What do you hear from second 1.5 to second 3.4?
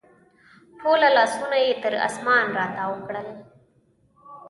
یې تر اسمان راتاو کړل